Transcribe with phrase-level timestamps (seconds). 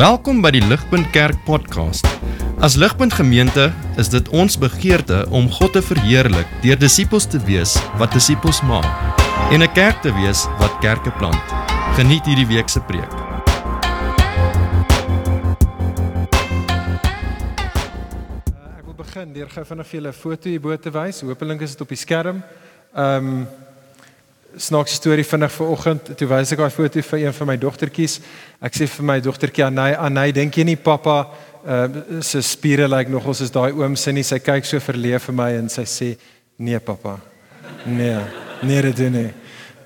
[0.00, 2.06] Welkom by die Ligpunt Kerk podcast.
[2.64, 3.66] As Ligpunt Gemeente
[4.00, 8.88] is dit ons begeerte om God te verheerlik deur disippels te wees wat disippels maak
[9.52, 11.44] en 'n kerk te wees wat kerke plant.
[12.00, 13.12] Geniet hierdie week se preek.
[18.56, 21.20] Uh, ek wil begin deur gou vinnig vir julle 'n foto hierbo te wys.
[21.20, 22.42] Hoopelik is dit op die skerm.
[22.96, 23.48] Ehm um,
[24.56, 26.10] snaakse storie vinnig vanoggend.
[26.18, 28.18] Toe wys ek daai foto vir een van my dogtertjies.
[28.60, 31.22] Ek sê vir my dogtertjie Anay, Anay, dink jy nie pappa
[31.60, 34.24] uh se spiere lyk like nogals is daai oom se nie.
[34.24, 36.14] Sy kyk so verleef vir my en sy sê
[36.58, 37.18] nee pappa.
[37.86, 38.18] Nee.
[38.62, 39.30] Nee, dit doen nie.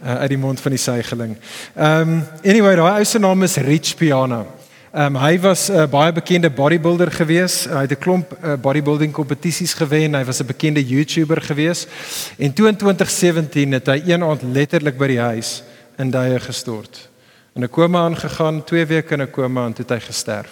[0.04, 1.36] Uh, uit die mond van die suigeling.
[1.74, 4.44] Ehm um, anyway, daai ou se naam is Rich Piana.
[4.94, 7.66] Ehm um, hy was 'n uh, baie bekende bodybuilder gewees.
[7.66, 10.14] Uh, hy het 'n klomp uh, bodybuilding kompetisies gewen.
[10.14, 11.86] Hy was 'n bekende YouTuber gewees.
[12.38, 15.62] En toe in 2017 het hy een aand letterlik by die huis
[15.98, 17.08] in duie gestort.
[17.54, 20.50] In 'n koma aangegaan, 2 weke in 'n koma en toe het hy gesterf.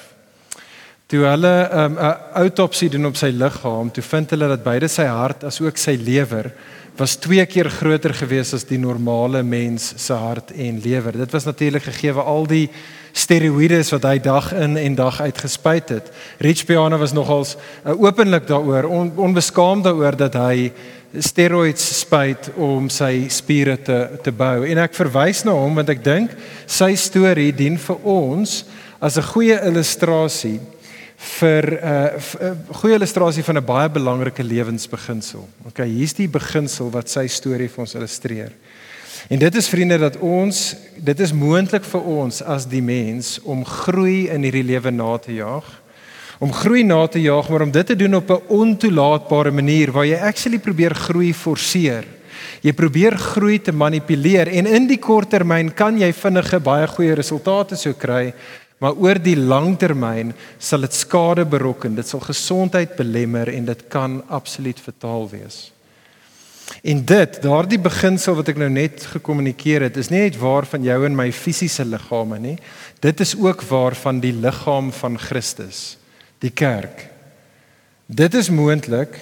[1.07, 4.89] Toe hulle ehm, 'n um, autopsie doen op sy liggaam, toe vind hulle dat beide
[4.89, 6.53] sy hart as ook sy lewer
[6.97, 11.13] was twee keer groter gewees as die normale mens se hart en lewer.
[11.13, 12.71] Dit was natuurlik gegee al die
[13.13, 16.11] steroïdes wat hy dag in en dag uit gespuit het.
[16.39, 20.73] Rich Piana was nogals uh, openlik daaroor, on, onbeskaamd daaroor dat hy
[21.21, 24.65] steroids spuit om sy spiere te te bou.
[24.65, 26.33] En ek verwys na hom want ek dink
[26.67, 28.63] sy storie dien vir ons
[29.01, 30.61] as 'n goeie illustrasie
[31.39, 35.49] vir 'n uh, uh, goeie illustrasie van 'n baie belangrike lewensbeginsel.
[35.69, 38.53] Okay, hier's die beginsel wat sy storie vir ons illustreer.
[39.29, 43.65] En dit is vriende dat ons dit is moontlik vir ons as die mens om
[43.67, 45.69] groei in hierdie lewe na te jaag.
[46.43, 50.07] Om groei na te jaag, maar om dit te doen op 'n ontoelaatbare manier waar
[50.07, 52.05] jy actually probeer groei forceer.
[52.61, 57.15] Jy probeer groei te manipuleer en in die kort termyn kan jy vinnige baie goeie
[57.15, 58.35] resultate sou kry,
[58.79, 63.89] maar oor die lang termyn sal dit skade berokken, dit sal gesondheid belemmer en dit
[63.89, 65.73] kan absoluut fataal wees.
[66.81, 70.83] En dit, daardie beginsel wat ek nou net gekommunikeer het, is nie net waar van
[70.83, 72.57] jou en my fisiese liggame nie.
[73.01, 75.99] Dit is ook waar van die liggaam van Christus,
[76.39, 77.09] die kerk.
[78.07, 79.15] Dit is moontlik.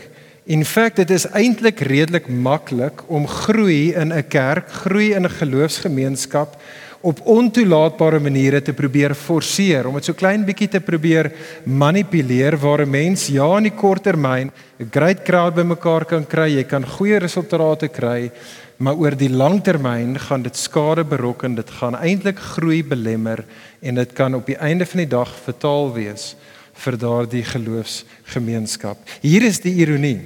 [0.50, 5.36] In feite dit is eintlik redelik maklik om groei in 'n kerk, groei in 'n
[5.38, 6.56] geloofsgemeenskap
[7.00, 11.30] op ontoelaatbare maniere te probeer forceer om dit so klein bietjie te probeer
[11.64, 16.56] manipuleer waar 'n mens ja in die kort termyn 'n great crowd bymekaar kan kry,
[16.56, 18.30] jy kan goeie resultate kry,
[18.78, 23.44] maar oor die lang termyn gaan dit skade berokken, dit gaan eintlik groei belemmer
[23.80, 26.36] en dit kan op die einde van die dag fataal wees
[26.74, 28.96] vir daardie geloofsgemeenskap.
[29.20, 30.20] Hier is die ironie.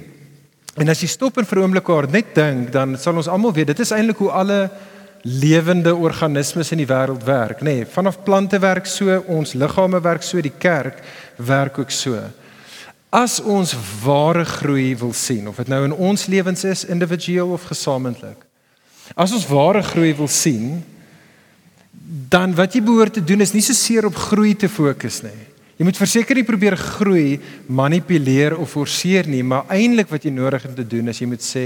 [0.75, 3.53] En as jy stop en vir 'n oomblik oor net dink, dan sal ons almal
[3.53, 4.69] weet dit is eintlik hoe alle
[5.25, 7.79] lewende organismes in die wêreld werk, nê.
[7.81, 10.99] Nee, vanaf plante werk so, ons liggame werk so, die kerk
[11.41, 12.19] werk ook so.
[13.09, 17.65] As ons ware groei wil sien, of dit nou in ons lewens is, individueel of
[17.71, 18.43] gesamentlik.
[19.17, 20.83] As ons ware groei wil sien,
[22.29, 25.37] dan wat jy behoort te doen is nie so seer op groei te fokus nie.
[25.79, 30.69] Jy moet verseker nie probeer groei manipuleer of forceer nie, maar eintlik wat jy nodig
[30.69, 31.65] het te doen is jy moet sê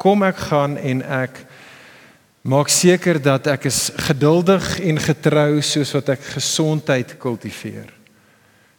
[0.00, 1.44] kom ek gaan en ek
[2.50, 7.90] Maak seker dat ek is geduldig en getrou soos wat ek gesondheid kultiveer.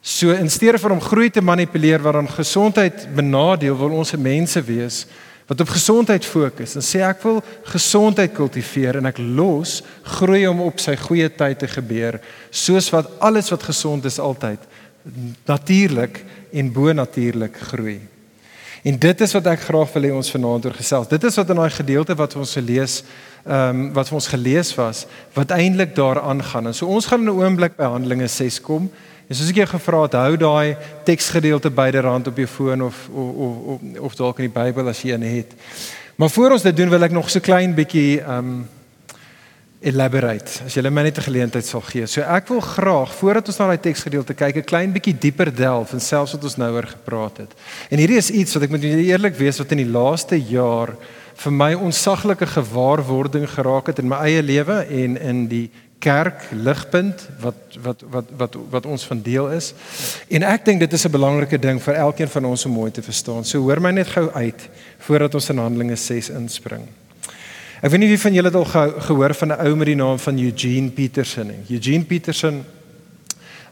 [0.02, 4.60] So in steede vir om groei te manipuleer wat aan gesondheid benadeel, wil ons mense
[4.68, 5.06] wees
[5.48, 7.40] wat op gesondheid fokus en sê ek wil
[7.72, 9.80] gesondheid kultiveer en ek los
[10.18, 12.20] groei om op sy goeie tyd te gebeur,
[12.52, 14.68] soos wat alles wat gesond is altyd
[15.48, 18.02] natuurlik en bo-natuurlik groei.
[18.82, 21.10] En dit is wat ek graag wil hê ons vanaand oor gesels.
[21.10, 23.04] Dit is wat in daai gedeelte wat ons gelees
[23.42, 26.68] ehm um, wat ons gelees was wat eintlik daaraan gaan.
[26.70, 28.90] En so ons gaan in 'n oomblik by Handelinge 6 kom.
[29.28, 33.36] En soos ek jou gevra het, hou daai teksgedeelte byderhand op jou foon of of
[33.66, 35.54] of, of dalk in die Bybel as jy een het.
[36.16, 38.68] Maar voor ons dit doen wil ek nog so klein bietjie ehm um,
[39.82, 42.06] elaborate as jy my net 'n geleentheid sal gee.
[42.06, 45.94] So ek wil graag voordat ons na daai teksgedeelte kyk, 'n klein bietjie dieper delf
[45.94, 47.52] en selfs wat ons nou oor gepraat het.
[47.90, 50.96] En hierdie is iets wat ek moet eerlik wees wat in die laaste jaar
[51.36, 57.28] vir my onsaglike gewaarwording geraak het in my eie lewe en in die kerk ligpunt
[57.40, 59.74] wat wat wat wat wat ons van deel is.
[60.30, 63.02] En ek dink dit is 'n belangrike ding vir elkeen van ons om mooi te
[63.02, 63.44] verstaan.
[63.44, 64.70] So hoor my net gou uit
[65.00, 67.01] voordat ons in Handelinge 6 inspring.
[67.82, 69.96] Ek weet nie wie van julle het al ge gehoor van 'n ou met die
[69.96, 71.78] naam van Eugene Peterson nie.
[71.78, 72.64] Eugene Peterson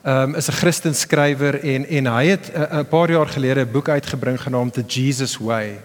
[0.03, 3.89] um, is 'n Christen skrywer en en hy het 'n paar jaar gelede 'n boek
[3.89, 5.77] uitgebring genaamd The Jesus Way.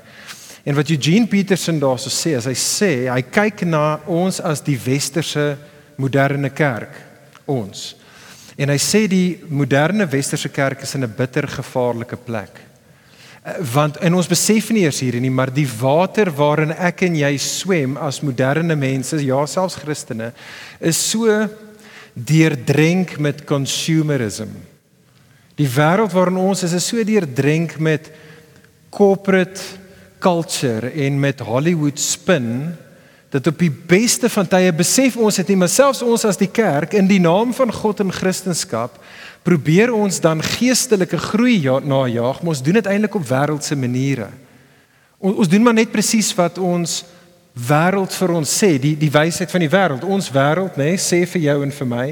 [0.65, 4.81] En wat Eugene Peterson daarso sê, as hy sê, hy kyk na ons as die
[4.85, 5.57] westerse
[5.97, 6.97] moderne kerk,
[7.45, 7.97] ons.
[8.57, 12.61] En hy sê die moderne westerse kerk is in 'n bitter gevaarlike plek.
[13.45, 17.35] Want en ons besef nie eers hierdie nie, maar die water waarin ek en jy
[17.37, 20.31] swem as moderne mense, ja selfs Christene,
[20.81, 21.29] is so
[22.15, 24.49] deurdrenk met consumerism.
[25.61, 28.09] Die wêreld waarin ons is is so deurdrenk met
[28.95, 29.61] corporate
[30.23, 32.73] culture en met Hollywood spin
[33.35, 36.51] dat op die beste van tye besef ons dit nie maar selfs ons as die
[36.55, 38.95] kerk in die naam van God en Christendom
[39.45, 44.31] probeer ons dan geestelike groei ja, najaag maar ons doen dit eintlik op wêreldse maniere.
[45.19, 47.03] Ons, ons doen maar net presies wat ons
[47.55, 50.05] wêreld vir ons sê, die die wysheid van die wêreld.
[50.05, 52.07] Ons wêreld, nê, nee, sê vir jou en vir my,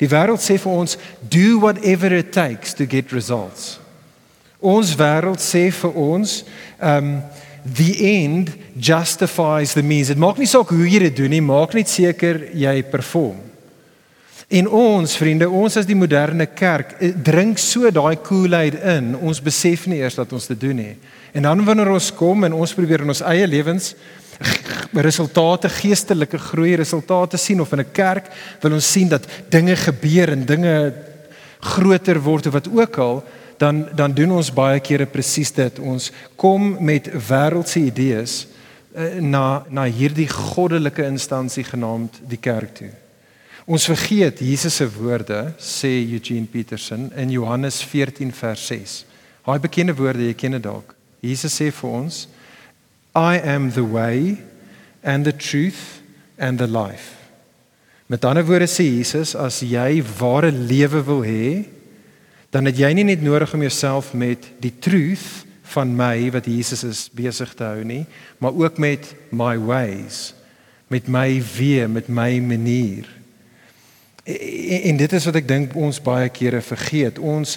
[0.00, 0.96] die wêreld sê vir ons
[1.30, 3.76] do whatever it takes to get results.
[4.58, 6.40] Ons wêreld sê vir ons,
[6.80, 7.20] ehm um,
[7.68, 10.08] the end justifies the means.
[10.08, 13.36] Dit maak nie saak hoe jy dit doen nie, maak net seker jy perform.
[14.48, 19.42] En ons vriende, ons as die moderne kerk eh, drink so daai Kool-Aid in, ons
[19.44, 20.94] besef nie eers dat ons dit doen nie.
[21.36, 23.92] En dan wanneer ons kom en ons probeer in ons eie lewens
[25.08, 28.30] resultate geestelike groei resultate sien of in 'n kerk
[28.62, 30.94] wil ons sien dat dinge gebeur en dinge
[31.60, 33.24] groter word of wat ook al
[33.58, 35.78] dan dan doen ons baie kere presies dit.
[35.78, 38.46] Ons kom met wêreldse idees
[38.96, 43.07] uh, na na hierdie goddelike instansie genaamd die kerk toe.
[43.68, 48.94] Ons vergeet Jesus se woorde, sê Eugene Peterson in Johannes 14 vers 6.
[49.44, 50.94] Hy bekende woorde, jy ken dit dalk.
[51.20, 52.22] Jesus sê vir ons,
[53.12, 54.38] I am the way
[55.04, 56.00] and the truth
[56.40, 57.18] and the life.
[58.08, 61.66] Met ander woorde sê Jesus, as jy ware lewe wil hê,
[62.48, 65.44] dan het jy nie net nodig om jouself met die truth
[65.74, 68.06] van my wat Jesus is besig te hou nie,
[68.40, 70.32] maar ook met my ways,
[70.88, 73.17] met my weë, met my manier.
[74.28, 77.18] En, en dit is wat ek dink ons baie kere vergeet.
[77.18, 77.56] Ons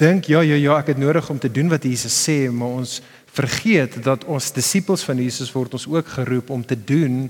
[0.00, 3.00] dink ja ja ja, ek het nodig om te doen wat Jesus sê, maar ons
[3.34, 7.28] vergeet dat ons disippels van Jesus word ons ook geroep om te doen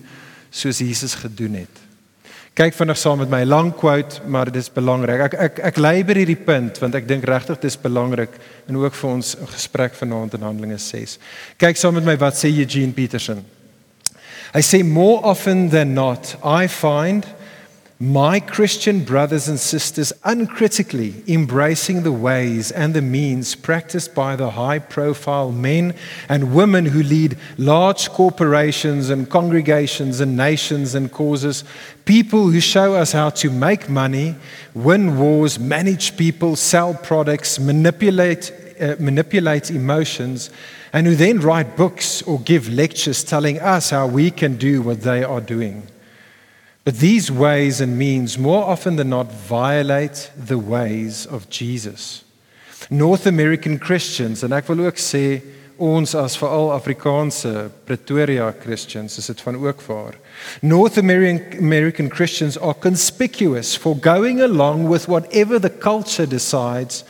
[0.55, 1.83] soos Jesus gedoen het.
[2.55, 5.25] Kyk vinnig saam met my lang quote, maar dit is belangrik.
[5.27, 8.37] Ek ek ek lei by hierdie punt want ek dink regtig dit is belangrik
[8.71, 11.19] en ook vir ons gesprek vanaand in Handelinge 6.
[11.59, 13.43] Kyk saam met my wat sê Eugene Peterson.
[14.55, 17.27] Hy sê more often than not I find
[18.01, 24.51] my Christian brothers and sisters uncritically embracing the ways and the means practiced by the
[24.51, 25.95] high profile men
[26.29, 31.63] and women who lead large corporations and congregations and nations and causes,
[32.05, 34.35] people who show us how to make money,
[34.75, 40.51] win wars, manage people, sell products, manipulate, uh, manipulate emotions,
[40.93, 45.03] and who then write books or give lectures telling us how we can do what
[45.03, 45.87] they are doing.
[46.85, 52.25] But these ways and means more often than not violate the ways of Jesus.
[52.91, 55.41] North American Christians en ek wil ook sê
[55.81, 60.19] ons as veral Afrikaanse Pretoria Christians is dit van ook waar.
[60.61, 67.03] North American American Christians are conspicuous for going along with whatever the culture decides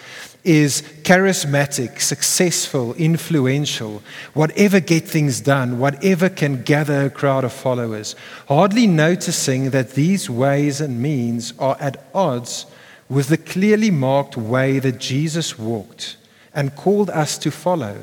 [0.44, 4.02] is charismatic, successful, influential,
[4.34, 8.14] whatever get things done, whatever can gather a crowd of followers,
[8.46, 12.66] hardly noticing that these ways and means are at odds
[13.08, 16.16] with the clearly marked way that Jesus walked
[16.54, 17.96] and called us to follow.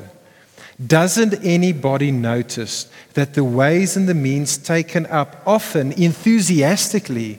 [0.84, 7.38] Doesn't anybody notice that the ways and the means taken up often enthusiastically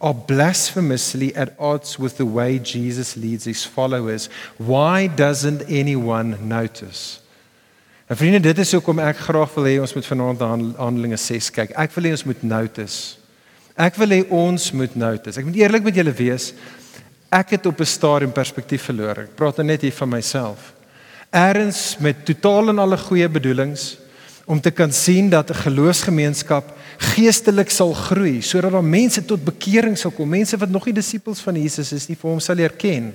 [0.00, 4.28] are blasphemously at odds with the way Jesus leads his followers.
[4.58, 7.20] Why doesn't anyone notice?
[8.06, 11.48] En vriende, dit is hoekom ek graag wil hê ons moet vanaand na Handelinge 6
[11.56, 11.72] kyk.
[11.72, 13.16] Ek wil hê ons moet notice.
[13.80, 15.40] Ek wil hê ons moet notice.
[15.40, 16.52] Ek moet eerlik met julle wees.
[17.32, 19.24] Ek het op 'n stadium perspektief verloor.
[19.24, 20.74] Ek praat nou net hier van myself.
[21.32, 23.96] Eerens met totaal en alle goeie bedoelings
[24.46, 29.98] om te kan sien dat 'n geloofsgemeenskap geestelik sal groei sodat daar mense tot bekering
[29.98, 32.72] sal kom, mense wat nog nie disippels van Jesus is nie, vir hom sal leer
[32.72, 33.14] ken.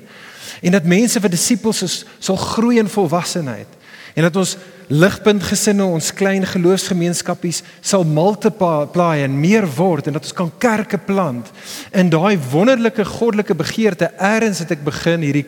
[0.62, 3.68] En dat mense wat disippels is, sal groei in volwassenheid.
[4.16, 4.58] En dat ons
[4.88, 10.98] ligpunt gesinne, ons klein geloofsgemeenskappies sal multiply en meer word en dat ons kan kerke
[10.98, 11.52] plant.
[11.94, 15.46] In daai wonderlike goddelike begeerte, eers het ek begin hierdie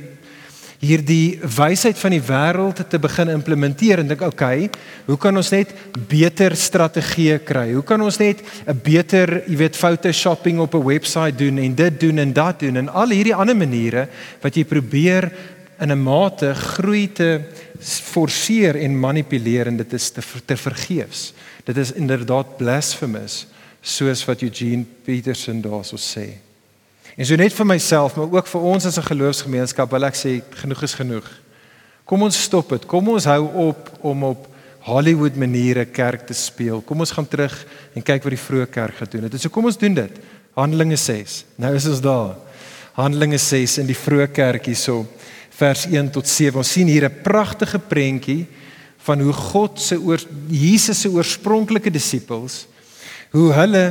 [0.81, 4.69] hierdie wysheid van die wêreld te begin implementeer en dink okay,
[5.05, 5.75] hoe kan ons net
[6.09, 7.67] beter strategieë kry?
[7.75, 11.99] Hoe kan ons net 'n beter, jy weet, photoshopping op 'n webwerf doen en dit
[11.99, 14.07] doen en dat doen en al hierdie ander maniere
[14.41, 15.31] wat jy probeer
[15.79, 17.41] in 'n mate groei te
[17.81, 21.33] forceer en manipuleer en dit is te te vergeefs.
[21.63, 23.47] Dit is inderdaad blasphemous
[23.81, 26.50] soos wat Eugene Peterson daarso sê.
[27.21, 30.41] En so net vir myself, maar ook vir ons as 'n geloofsgemeenskap, wil ek sê
[30.49, 31.27] genoeg is genoeg.
[32.03, 32.85] Kom ons stop dit.
[32.85, 34.47] Kom ons hou op om op
[34.79, 36.81] Hollywood maniere kerk te speel.
[36.81, 39.33] Kom ons gaan terug en kyk wat die vroeë kerk gedoen het.
[39.33, 40.11] En so kom ons doen dit.
[40.55, 41.45] Handelinge 6.
[41.55, 42.35] Nou is ons daar.
[42.93, 45.05] Handelinge 6 in die vroeë kerk hierso
[45.49, 46.57] vers 1 tot 7.
[46.57, 48.47] Ons sien hier 'n pragtige prentjie
[48.97, 52.65] van hoe God se oor Jesus se oorspronklike disippels
[53.31, 53.85] hoe hulle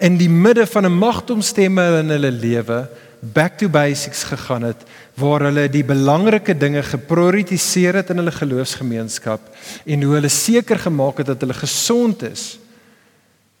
[0.00, 2.88] in die midde van 'n magtomstemme in hulle lewe
[3.20, 4.84] back to basics gegaan het
[5.14, 9.40] waar hulle die belangrike dinge geprioritiseer het in hulle geloofsgemeenskap
[9.84, 12.58] en hoe hulle seker gemaak het dat hulle gesond is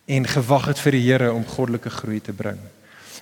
[0.06, 2.58] en gewag het vir die Here om goddelike groei te bring.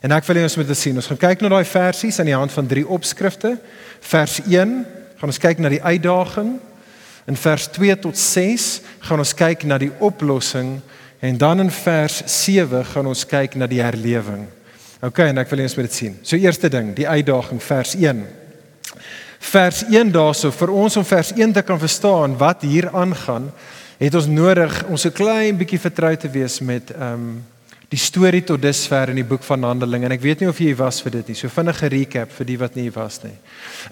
[0.04, 0.96] En ek wil hê ons moet dit sien.
[0.96, 3.54] Ons gaan kyk na daai versies aan die hand van drie opskrifte.
[4.04, 4.74] Vers 1
[5.16, 6.58] gaan ons kyk na die uitdaging.
[7.24, 8.66] In vers 2 tot 6
[9.08, 10.76] gaan ons kyk na die oplossing
[11.24, 14.42] en dan in vers 7 gaan ons kyk na die herlewing.
[15.04, 16.18] OK, en ek wil ons moet dit sien.
[16.20, 18.20] So eerste ding, die uitdaging vers 1.
[19.44, 23.48] Vers 1 daarso vir ons om vers 1 te kan verstaan wat hier aangaan,
[24.00, 27.34] het ons nodig om so klein bietjie vertrou te wees met ehm um,
[27.94, 30.72] die storie tot dusver in die boek van Handelinge en ek weet nie of jy
[30.78, 31.36] was vir dit nie.
[31.38, 33.34] So vinnige recap vir die wat nie was nie.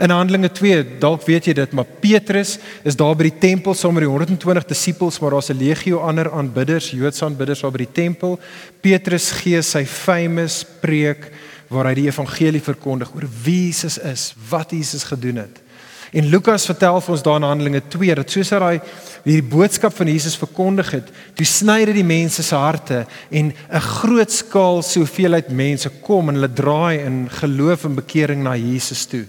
[0.02, 2.56] In Handelinge 2, dalk weet jy dit, maar Petrus
[2.88, 6.32] is daar by die tempel saam met die 120 disippels, maar daar's 'n legio ander
[6.32, 8.40] aanbidders, Joodse aanbidders daar by die tempel.
[8.80, 11.30] Petrus gee sy famous preek
[11.68, 15.62] waar hy die evangelie verkondig oor wie Jesus is, wat Jesus gedoen het.
[16.12, 18.74] En Lukas vertel vir ons daar in Handelinge 2 dat soos hy
[19.24, 21.06] hierdie boodskap van Jesus verkondig het,
[21.38, 26.34] toe sny dit die mense se harte en 'n groot skaal soveelheid mense kom en
[26.36, 29.24] hulle draai in geloof en bekering na Jesus toe.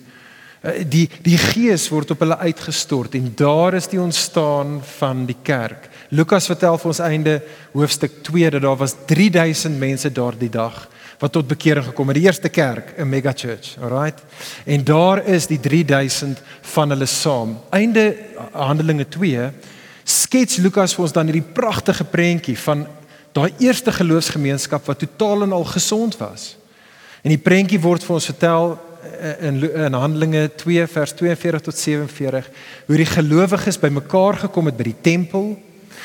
[0.62, 5.38] Eh, die die gees word op hulle uitgestort en daar is die ontstaan van die
[5.42, 5.88] kerk.
[6.10, 10.90] Lukas vertel vir ons einde hoofstuk 2 dat daar was 3000 mense daardie dag
[11.24, 12.18] wat tot bekering gekom het.
[12.20, 14.20] Die eerste kerk, 'n mega church, alright?
[14.66, 17.60] En daar is die 3000 van hulle saam.
[17.70, 18.16] Einde
[18.52, 19.52] Handelinge 2
[20.04, 22.88] skets Lukas vir ons dan hierdie pragtige prentjie van
[23.32, 26.58] daai eerste geloofsgemeenskap wat totaal en al gesond was.
[27.22, 28.80] En die prentjie word vir ons vertel
[29.20, 32.50] eh, in in Handelinge 2 vers 42 tot 47
[32.86, 35.58] hoe die gelowiges bymekaar gekom het by die tempel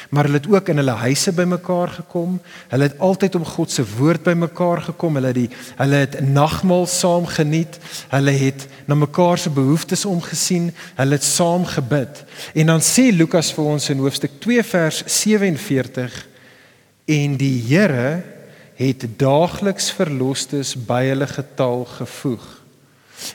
[0.09, 2.39] maar hulle het ook in hulle huise bymekaar gekom.
[2.69, 5.15] Hulle het altyd om God se woord bymekaar gekom.
[5.15, 7.79] Hulle het die hulle het nagmaal saam geniet.
[8.09, 10.71] Hulle het na mekaar se behoeftes omgesien.
[10.97, 12.25] Hulle het saam gebid.
[12.55, 16.27] En dan sê Lukas vir ons in hoofstuk 2 vers 47
[17.09, 18.23] en die Here
[18.79, 22.47] het daagliks verlosters by hulle getal gevoeg.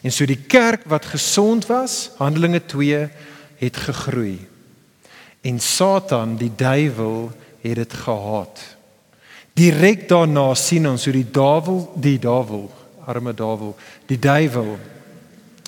[0.02, 3.10] En so die kerk wat gesond was, Handelinge 2
[3.60, 4.53] het gegroei.
[5.44, 7.32] En Satan, die duiwel,
[7.64, 8.62] het dit gehaat.
[9.54, 12.70] Direk daarna sien ons hoe die duiwel, die duiwel,
[13.06, 13.76] arme duiwel,
[14.10, 14.78] die duiwel,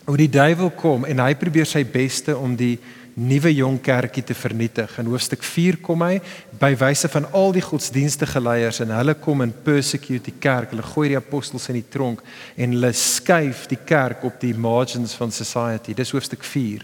[0.05, 2.77] hoe die duiwel kom en hy probeer sy beste om die
[3.15, 4.97] nuwe jong kerkie te vernietig.
[4.99, 6.17] In hoofstuk 4 kom hy
[6.59, 10.73] by wyse van al die godsdienstige leiers en hulle kom en persecute die kerk.
[10.73, 12.23] Hulle gooi die apostels in die tronk
[12.55, 15.95] en hulle skuif die kerk op die margins van society.
[15.95, 16.83] Dis hoofstuk 4.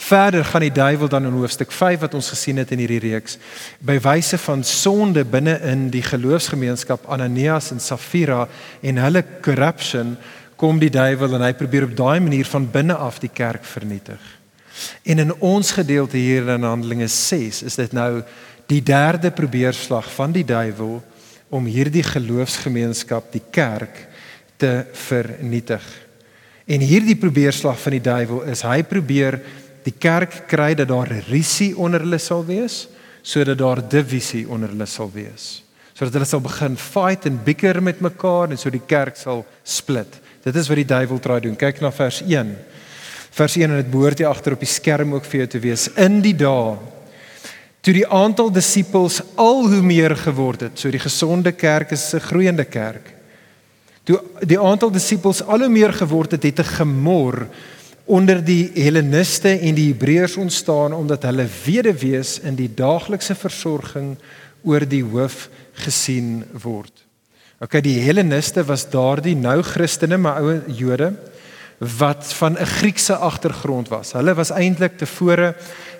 [0.00, 3.36] Verder gaan die duiwel dan in hoofstuk 5 wat ons gesien het in hierdie reeks
[3.84, 8.46] by wyse van sonde binne in die geloofsgemeenskap Ananias en Safira
[8.80, 10.16] en hulle corruption
[10.56, 14.20] kom die duiwel en hy probeer op daai manier van binne af die kerk vernietig.
[15.04, 18.22] En in ons gedeelte hier in Handelinge 6 is dit nou
[18.72, 21.00] die derde probeerslag van die duiwel
[21.50, 24.06] om hierdie geloofsgemeenskap, die kerk
[24.56, 25.84] te vernietig.
[26.70, 29.40] En hierdie probeerslag van die duiwel is hy probeer
[29.84, 32.86] die kerk kry dat daar risie onder hulle sal wees
[33.22, 35.62] sodat daar divisie onder hulle sal wees.
[35.92, 40.20] Sodat hulle sal begin fight en bicker met mekaar en so die kerk sal split.
[40.42, 41.56] Dit is wat die duiwel probeer doen.
[41.56, 42.54] Kyk na vers 1
[43.30, 45.84] vers 1 en dit behoort hier agter op die skerm ook vir jou te wees.
[46.00, 46.78] In die dae
[47.80, 52.20] toe die aantal disippels al hoe meer geword het so die gesonde kerk is 'n
[52.20, 53.14] groeiende kerk
[54.04, 57.48] toe die aantal disippels al hoe meer geword het het 'n gemor
[58.10, 64.16] onder die Helleniste en die Hebreërs ontstaan omdat hulle weduwees in die daaglikse versorging
[64.66, 65.46] oor die hoof
[65.84, 66.92] gesien word.
[67.60, 71.12] OK, die Helleniste was daardie nou Christene, maar ou Jode
[71.80, 74.12] wat van 'n Griekse agtergrond was.
[74.12, 75.54] Hulle was eintlik tevore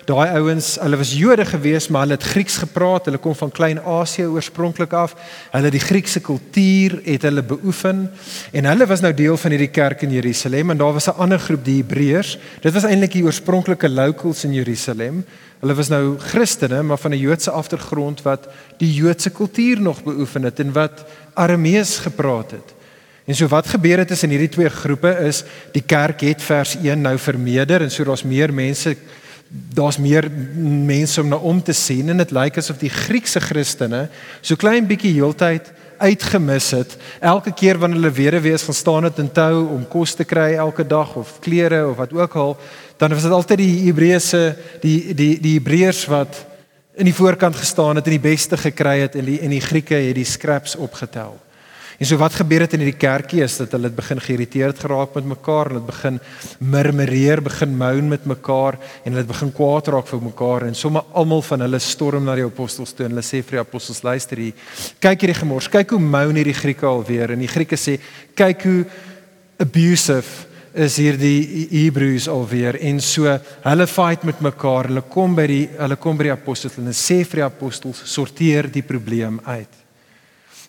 [0.09, 3.05] daai ouens, hulle was Jode gewees, maar hulle het Grieks gepraat.
[3.05, 5.13] Hulle kom van Klein-Asië oorspronklik af.
[5.51, 8.07] Hulle het die Griekse kultuur het hulle beoefen
[8.51, 11.39] en hulle was nou deel van hierdie kerk in Jerusalem en daar was 'n ander
[11.39, 12.37] groep, die Hebreërs.
[12.61, 15.25] Dit was eintlik die oorspronklike locals in Jerusalem.
[15.59, 20.43] Hulle was nou Christene, maar van 'n Joodse agtergrond wat die Joodse kultuur nog beoefen
[20.43, 22.73] het en wat Aramees gepraat het.
[23.25, 27.01] En so wat gebeur het tussen hierdie twee groepe is die kerk het vers 1
[27.01, 28.95] nou vermeerder en so daar's meer mense
[29.51, 30.29] daar's meer
[30.85, 34.05] mense om na om te sien en dit lyk asof die Griekse Christene
[34.39, 35.67] so klein bietjie heeltyd
[36.01, 36.95] uitgemis het.
[37.19, 40.53] Elke keer wanneer hulle weer wees gaan staan het in tou om kos te kry
[40.55, 42.55] elke dag of klere of wat ook al,
[42.97, 44.41] dan was dit altyd die Hebreëse
[44.81, 46.45] die die die Hebreërs wat
[46.95, 49.99] in die voorkant gestaan het en die beste gekry het en die en die Grieke
[49.99, 51.37] het die scraps opgetel.
[52.01, 55.11] En so wat gebeur het in hierdie kerkie is dat hulle het begin geïrriteerd geraak
[55.19, 56.15] met mekaar, hulle het begin
[56.73, 61.03] murmureer, begin moan met mekaar en hulle het begin kwaad raak vir mekaar en sommer
[61.13, 64.41] almal van hulle storm na die apostels toe en hulle sê vir die apostels luister
[64.41, 64.63] hier,
[64.97, 67.35] kyk hierdie gemors, kyk hoe moan hierdie Grieke alweer.
[67.35, 67.99] En die Grieke sê
[68.33, 68.79] kyk hoe
[69.61, 72.79] abusive is hierdie Hebreëus alweer.
[72.81, 73.29] En so
[73.67, 76.97] hulle fight met mekaar, hulle kom by die hulle kom by die apostels en hulle
[76.97, 79.80] sê vir die apostels sorteer die probleem uit.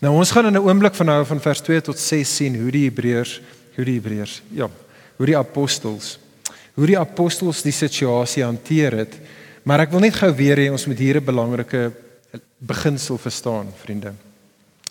[0.02, 2.70] Nou ons gaan in 'n oomblik van nou van vers 2 tot 6 sien hoe
[2.70, 3.40] die Hebreërs,
[3.74, 4.70] hoe die Hebreërs, ja,
[5.16, 6.18] hoe die apostels,
[6.74, 9.14] hoe die apostels die situasie hanteer het.
[9.62, 11.92] Maar ek wil net gou weer hê ons moet hier 'n belangrike
[12.58, 14.12] beginsel verstaan, vriende.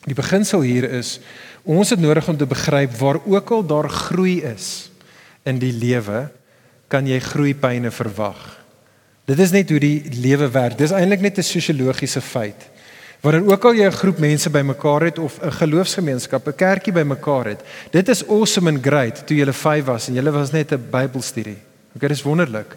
[0.06, 1.20] Die beginsel hier is
[1.64, 4.90] ons het nodig om te begryp waar ook al daar groei is
[5.44, 6.32] in die lewe,
[6.88, 8.64] kan jy groeipyne verwag.
[9.26, 10.78] Dit is net hoe die lewe werk.
[10.78, 12.71] Dis eintlik net 'n sosiologiese feit.
[13.22, 17.46] Wanneer ook al jy 'n groep mense bymekaar het of 'n geloofsgemeenskap, 'n kerkie bymekaar
[17.46, 17.62] het,
[17.92, 21.58] dit is awesome and great toe jy 5 was en jy was net 'n Bybelstudie.
[21.96, 22.76] Okay, dis wonderlik.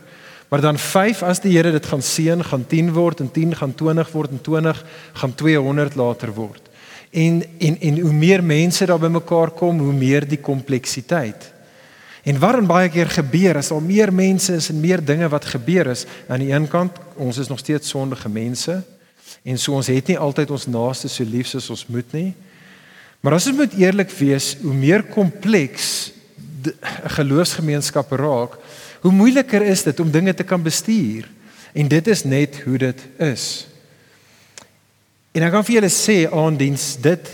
[0.49, 3.75] Maar dan 5 as die Here dit gaan seën, gaan 10 word en 10 gaan
[3.75, 6.61] 20 word en 20 gaan 200 later word.
[7.11, 11.53] En en en hoe meer mense daar bymekaar kom, hoe meer die kompleksiteit.
[12.23, 15.45] En wat dan baie keer gebeur as al meer mense is en meer dinge wat
[15.45, 18.83] gebeur is, aan die een kant, ons is nog steeds sondige mense,
[19.43, 22.31] En so ons het nie altyd ons naaste so lief soos ons moet nie.
[23.21, 26.13] Maar as ons moet eerlik wees, hoe meer kompleks
[26.65, 28.57] 'n geloofsgemeenskap raak,
[29.01, 31.29] hoe moeiliker is dit om dinge te kan bestuur.
[31.73, 33.67] En dit is net hoe dit is.
[35.33, 37.31] En ek kan vir julle sê aandiens dit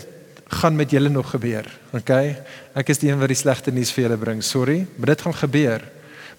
[0.51, 1.67] gaan met julle nog gebeur.
[1.93, 2.35] Okay?
[2.73, 4.43] Ek is die een wat die slegte nuus vir julle bring.
[4.43, 5.85] Sorry, maar dit gaan gebeur.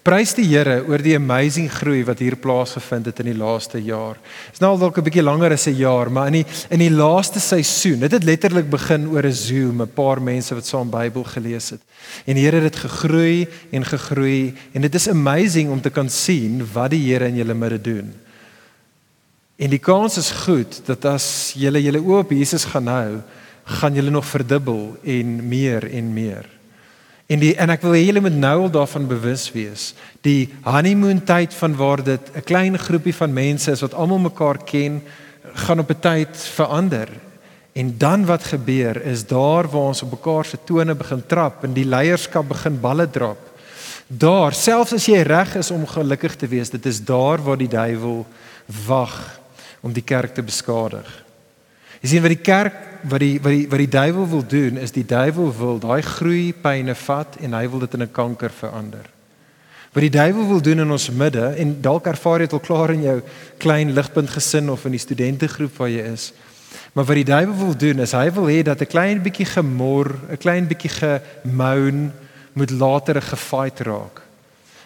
[0.03, 4.17] Prys die Here oor die amazing groei wat hier plaasgevind het in die laaste jaar.
[4.49, 6.79] Dit is nou al dalk 'n bietjie langer as 'n jaar, maar in die in
[6.79, 10.89] die laaste seisoen, dit het letterlik begin oor 'n Zoom, 'n paar mense wat saam
[10.89, 11.81] Bybel gelees het.
[12.25, 16.09] En die Here het dit gegroei en gegroei en dit is amazing om te kan
[16.09, 18.13] sien wat die Here in julle midde doen.
[19.55, 23.21] En die kans is goed dat as julle julle oop op Jesus gaan hou,
[23.63, 26.45] gaan julle nog verdubbel en meer en meer.
[27.31, 29.93] En die en ek wil hê julle moet nou al daarvan bewus wees.
[30.21, 34.57] Die honeymoon tyd van waar dit 'n klein groepie van mense is wat almal mekaar
[34.63, 35.01] ken,
[35.53, 37.09] gaan op 'n tyd verander.
[37.73, 41.73] En dan wat gebeur is daar waar ons op mekaar se tone begin trap en
[41.73, 43.39] die leierskap begin balle drop.
[44.07, 47.67] Daar, selfs as jy reg is om gelukkig te wees, dit is daar waar die
[47.67, 48.25] duiwel
[48.85, 49.39] wag
[49.81, 51.22] om die kerk te beskadig.
[52.03, 54.91] Jy sien wat die kerk wat die wat die wat die duiwel wil doen is
[54.91, 59.07] die duiwel wil daai groei pyne vat en hy wil dit in 'n kanker verander.
[59.93, 62.91] Wat die duiwel wil doen in ons midde en dalk ervaar jy dit al klaar
[62.91, 63.21] in jou
[63.57, 66.33] klein ligpunt gesin of in die studentegroep waar jy is.
[66.93, 70.19] Maar wat die duiwel wil doen is hy wil hê dat 'n klein bietjie gemor,
[70.29, 72.11] 'n klein bietjie gemoun
[72.53, 74.22] moet later gefight raak.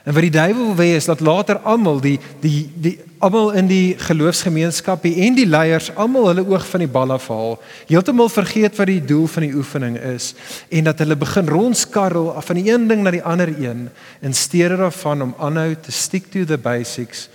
[0.07, 3.67] En wat die duiwel wil hê is dat later almal die die die almal in
[3.67, 7.57] die geloofsgemeenskap en die leiers almal hulle oog van die bal afhaal,
[7.89, 10.29] heeltemal vergeet wat die doel van die oefening is
[10.71, 13.89] en dat hulle begin rondskarrel af van die een ding na die ander een
[14.23, 17.25] in steede daarvan om aanhou te stick to the basics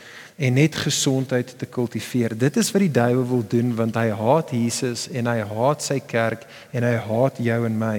[0.40, 2.32] en net gesondheid te kultiveer.
[2.38, 5.98] Dit is wat die duiwel wil doen want hy haat Jesus en hy haat sy
[6.00, 7.98] kerk en hy haat jou en my.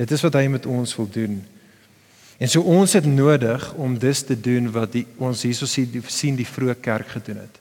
[0.00, 1.38] Dit is wat hy met ons wil doen.
[2.38, 6.02] En so ons het nodig om dus te doen wat die ons hierso sien die
[6.06, 7.56] sien die vroeë kerk gedoen het.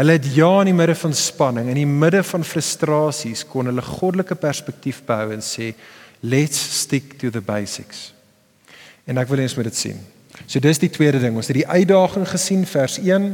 [0.00, 3.84] Hulle het ja in die midde van spanning, in die midde van frustrasies kon hulle
[3.84, 5.72] goddelike perspektief behou en sê
[6.26, 8.10] let's stick to the basics.
[9.06, 10.02] En ek wil eens met dit sien.
[10.46, 11.36] So dis die tweede ding.
[11.36, 13.30] Ons het die uitdaging gesien vers 1.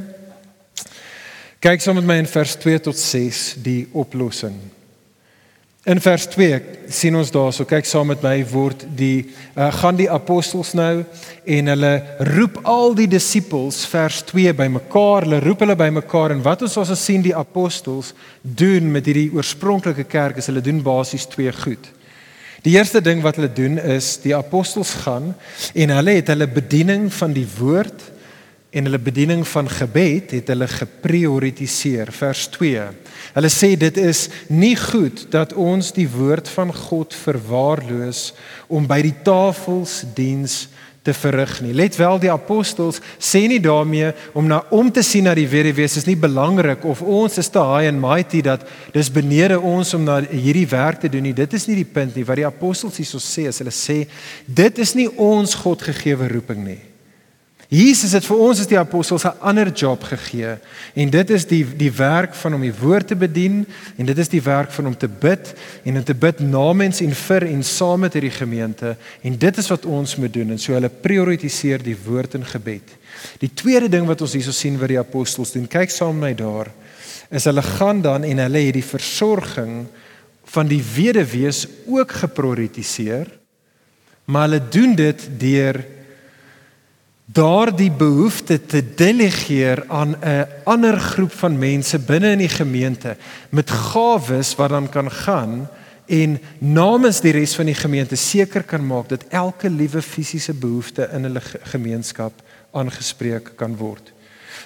[1.65, 4.57] Kyk saam met my in vers 2 tot 6 die oplossing.
[5.87, 6.57] In vers 2
[6.91, 11.05] sien ons daarso kyk saam met my word die uh, gaan die apostels nou
[11.57, 11.91] en hulle
[12.33, 16.91] roep al die disippels vers 2 bymekaar hulle roep hulle bymekaar en wat ons ons
[16.99, 21.87] sien die apostels doen met hierdie oorspronklike kerk is hulle doen basies twee goed.
[22.67, 25.37] Die eerste ding wat hulle doen is die apostels gaan
[25.71, 28.09] en hulle het hulle bediening van die woord
[28.71, 32.11] en hulle bediening van gebed het hulle geprioritiseer.
[32.13, 32.87] Vers 2
[33.37, 38.31] hulle sê dit is nie goed dat ons die woord van God verwaarloos
[38.73, 40.67] om by die tafels diens
[41.07, 41.75] te verrig nie.
[41.77, 45.99] Let wel die apostels sê nie daarmee om na om te sien na die weduwees
[46.01, 50.03] is nie belangrik of ons is te high and mighty dat dis benede ons om
[50.09, 51.37] na hierdie werk te doen nie.
[51.37, 52.27] Dit is nie die punt nie.
[52.27, 54.03] Wat die apostels hierso sê as hulle sê
[54.47, 56.83] dit is nie ons God gegeewe roeping nie
[57.69, 60.59] Jesus het vir ons as die apostels 'n ander job gegee
[60.95, 63.67] en dit is die die werk van om die woord te bedien
[63.99, 67.15] en dit is die werk van om te bid en om te bid namens en
[67.15, 70.73] vir en saam met hierdie gemeente en dit is wat ons moet doen en so
[70.73, 72.87] hulle prioritiseer die woord en gebed.
[73.39, 76.35] Die tweede ding wat ons hierso sien wat die apostels doen, kyk saam met my
[76.35, 76.71] daar,
[77.31, 79.87] is hulle gaan dan en hulle het die versorging
[80.45, 83.27] van die weduwees ook geprioritiseer,
[84.25, 85.96] maar hulle doen dit deur
[87.27, 93.17] daardie behoefte te delegeer aan 'n ander groep van mense binne in die gemeente
[93.51, 95.69] met gawes wat dan kan gaan
[96.07, 101.09] en namens die res van die gemeente seker kan maak dat elke liewe fisiese behoefte
[101.13, 102.33] in hulle gemeenskap
[102.71, 104.13] aangespreek kan word.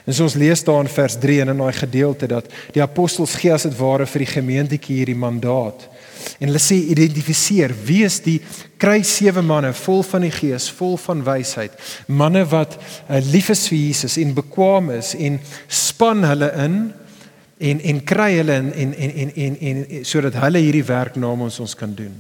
[0.04, 3.34] En so ons lees daar in vers 3 en in daai gedeelte dat die apostels
[3.34, 5.88] gee as dit ware vir die gemeentetjie hierdie mandaat
[6.38, 8.38] En hulle sê identifiseer wie is die
[8.80, 13.66] kry sewe manne vol van die gees, vol van wysheid, manne wat uh, lief is
[13.68, 16.80] vir Jesus en bekwame is en span hulle in
[17.60, 21.18] en en kry hulle in en en en en, en, en sodat hulle hierdie werk
[21.20, 22.14] namens ons kan doen.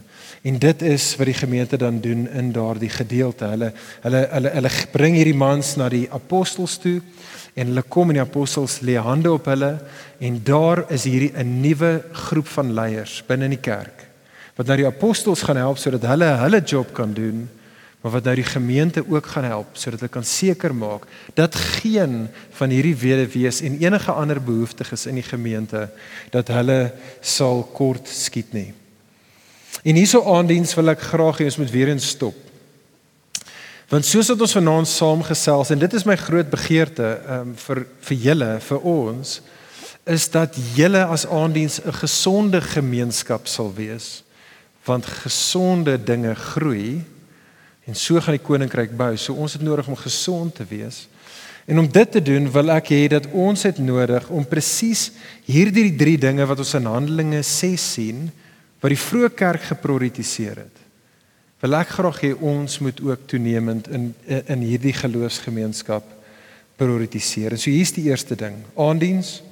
[0.44, 3.48] En dit is wat die gemeente dan doen in daardie gedeelte.
[3.48, 3.72] Hulle
[4.04, 7.00] hulle hulle hulle bring hierdie mans na die apostels toe
[7.54, 9.72] en hulle kom en die apostels lê hande op hulle
[10.18, 14.06] en daar is hierdie 'n nuwe groep van leiers binne in die kerk
[14.56, 17.48] wat nou die apostels gaan help sodat hulle hulle job kan doen
[18.00, 22.28] maar wat nou die gemeente ook gaan help sodat hulle kan seker maak dat geen
[22.56, 25.88] van hierdie weduwees en enige ander behoeftiges in die gemeente
[26.32, 28.72] dat hulle sal kort skiet nie.
[29.84, 32.49] En hierso aandiens wil ek graag hê ons moet weer eens stop
[33.90, 38.20] Want soos wat ons vanaand saamgesels en dit is my groot begeerte um, vir vir
[38.22, 39.32] julle, vir ons,
[40.06, 44.22] is dat julle as aandiens 'n gesonde gemeenskap sal wees.
[44.86, 47.02] Want gesonde dinge groei
[47.84, 49.16] en so gaan die koninkryk bou.
[49.16, 51.08] So ons het nodig om gesond te wees.
[51.66, 55.10] En om dit te doen, wil ek hê dat ons het nodig om presies
[55.44, 58.30] hierdie drie dinge wat ons in Handelinge 6 sien,
[58.80, 60.79] wat die vroeë kerk geprioritiseer het
[61.60, 66.04] wil ek graag hê ons moet ook toenemend in in hierdie geloofsgemeenskap
[66.80, 67.52] prioritiseer.
[67.52, 68.56] En so hier's die eerste ding.
[68.76, 69.42] Aandiens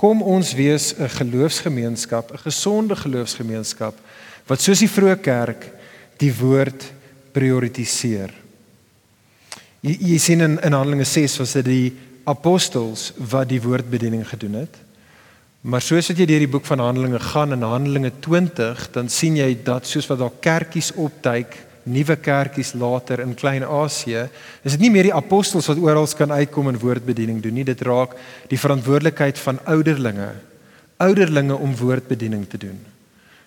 [0.00, 3.94] kom ons wees 'n geloofsgemeenskap, 'n gesonde geloofsgemeenskap
[4.46, 5.70] wat soos die vroeë kerk
[6.16, 6.92] die woord
[7.32, 8.32] prioritiseer.
[9.80, 11.92] Jy, jy sien in in Handelinge 6 was dit die
[12.24, 14.76] apostels wat die woordbediening gedoen het.
[15.60, 19.34] Maar soos wat jy deur die boek van Handelinge gaan in Handelinge 20, dan sien
[19.36, 21.52] jy dat soos wat daar kerkies opduik,
[21.84, 24.22] nuwe kerkies later in Klein-Asië,
[24.64, 27.82] is dit nie meer die apostels wat oral kan uitkom en woordbediening doen nie, dit
[27.84, 28.14] raak
[28.48, 30.30] die verantwoordelikheid van ouderlinge,
[30.96, 32.78] ouderlinge om woordbediening te doen.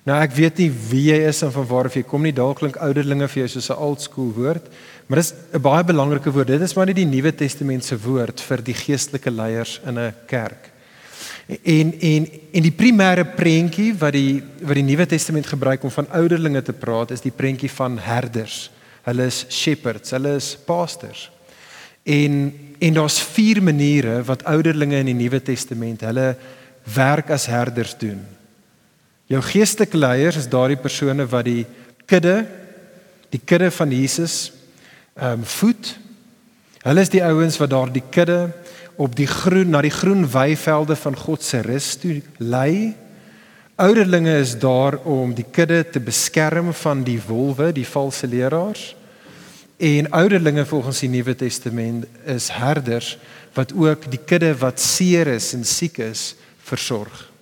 [0.05, 2.59] Nou ek weet nie wie jy is en van waar of jy kom nie, dalk
[2.59, 4.69] klink ouderlinge vir jou soos 'n old school woord,
[5.07, 6.47] maar dit is 'n baie belangrike woord.
[6.47, 10.13] Dit is maar nie die Nuwe Testament se woord vir die geestelike leiers in 'n
[10.27, 10.72] kerk.
[11.47, 16.09] En en en die primêre prentjie wat die wat die Nuwe Testament gebruik om van
[16.11, 18.69] ouderlinge te praat is die prentjie van herders.
[19.03, 21.29] Hulle is shepherds, hulle is pastors.
[22.03, 26.33] En en daar's vier maniere wat ouderlinge in die Nuwe Testament hulle
[26.95, 28.19] werk as herders doen.
[29.31, 31.63] Jou geestelike leiers is daardie persone wat die
[32.05, 32.43] kudde
[33.33, 34.51] die kudde van Jesus
[35.13, 35.95] ehm um, voed.
[36.83, 38.51] Hulle is die ouens wat daardie kudde
[38.95, 42.93] op die groen na die groen weivelde van God se rus toe lei.
[43.75, 48.95] Ouderlinge is daar om die kudde te beskerm van die wolwe, die valse leraars.
[49.77, 53.17] En ouderlinge volgens die Nuwe Testament is herders
[53.53, 57.32] wat ook die kudde wat seer is en siek is versorg.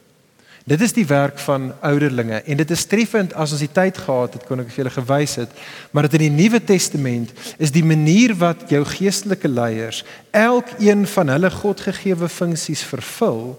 [0.66, 4.36] Dit is die werk van ouderlinge en dit is treffend as ons die tyd gehad
[4.38, 5.54] het kon ek vir julle gewys het
[5.90, 10.04] maar dit in die Nuwe Testament is die manier wat jou geestelike leiers
[10.38, 13.56] elkeen van hulle Godgegewe funksies vervul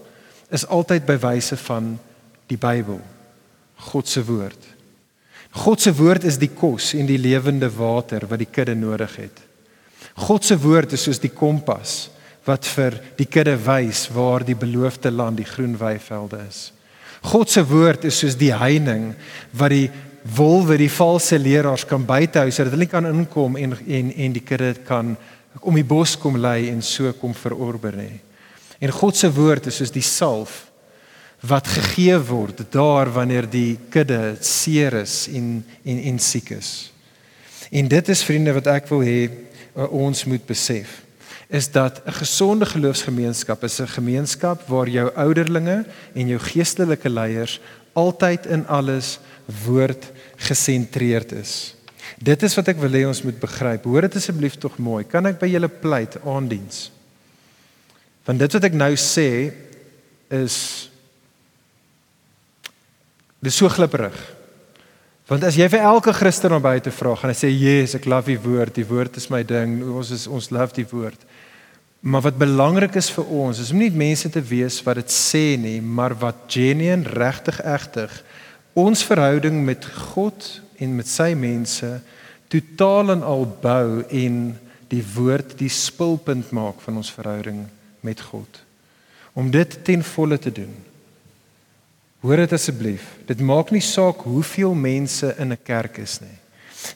[0.53, 1.97] is altyd by wyse van
[2.47, 3.01] die Bybel
[3.83, 4.69] God se woord.
[5.51, 9.41] God se woord is die kos en die lewende water wat die kudde nodig het.
[10.23, 12.07] God se woord is soos die kompas
[12.47, 16.69] wat vir die kudde wys waar die beloofde land die groen weivelde is
[17.23, 19.13] God se woord is soos die heining
[19.55, 19.87] wat die
[20.35, 24.43] wolwe, die valse leraars kan buitehou sodat hulle nie kan inkom en en en die
[24.43, 25.15] kudde kan
[25.61, 28.19] om die bos kom lei en so kom verorber nie.
[28.81, 30.65] En God se woord is soos die salf
[31.43, 36.91] wat gegee word daar wanneer die kudde seer is en en en siek is.
[37.71, 41.01] En dit is vriende wat ek wil hê uh, ons moet besef
[41.47, 47.59] is dat 'n gesonde geloofsgemeenskap is 'n gemeenskap waar jou ouderlinge en jou geestelike leiers
[47.93, 49.19] altyd in alles
[49.65, 51.75] woord gesentreerd is.
[52.23, 53.83] Dit is wat ek wil hê ons moet begryp.
[53.83, 55.03] Hoor dit asseblief tog mooi.
[55.03, 56.91] Kan ek by julle pleit aandiens?
[58.23, 59.51] Want dit wat ek nou sê
[60.31, 60.89] is
[63.43, 64.15] dis so glipperig.
[65.27, 68.27] Want as jy vir elke Christen na buite vra, gaan hy sê, "Jesus, ek love
[68.27, 68.75] die woord.
[68.75, 69.81] Die woord is my ding.
[69.83, 71.19] Ons is ons love die woord."
[72.03, 75.55] Maar wat belangrik is vir ons, is om nie mense te wees wat dit sê
[75.55, 78.17] nie, maar wat genuine regtig egtig
[78.75, 80.47] ons verhouding met God
[80.81, 81.87] en met sy mense
[82.51, 84.41] totaal en al bou en
[84.91, 87.63] die woord die spulpunt maak van ons verhouding
[88.03, 88.59] met God.
[89.33, 90.73] Om dit ten volle te doen.
[92.23, 93.07] Hoor dit asseblief.
[93.29, 96.42] Dit maak nie saak hoeveel mense in 'n kerk is nie.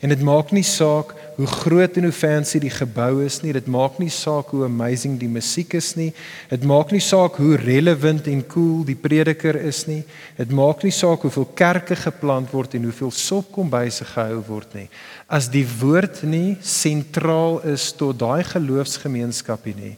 [0.02, 3.54] En dit maak nie saak hoe groot en hoe fancy die gebou is nie.
[3.54, 6.10] Dit maak nie saak hoe amazing die musiek is nie.
[6.50, 10.02] Dit maak nie saak hoe relevant en cool die prediker is nie.
[10.38, 14.88] Dit maak nie saak hoeveel kerke geplant word en hoeveel sopkombuise gehou word nie.
[15.30, 19.96] As die woord nie sentraal is tot daai geloofsgemeenskapie nie,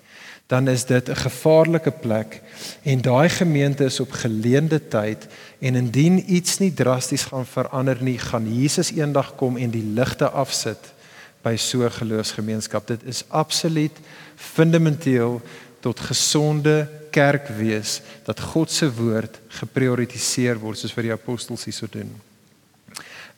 [0.50, 2.42] dan is dit 'n gevaarlike plek
[2.82, 5.28] en daai gemeente is op geleende tyd
[5.60, 10.30] en indien iets nie drasties gaan verander nie, gaan Jesus eendag kom en die ligte
[10.30, 10.94] afsit
[11.42, 12.88] by so 'n geloofsgemeenskap.
[12.88, 13.98] Dit is absoluut
[14.36, 15.42] fundamenteel
[15.80, 21.88] tot gesonde kerk wees dat God se woord geprioritiseer word soos vir die apostels hierso
[21.90, 22.22] doen.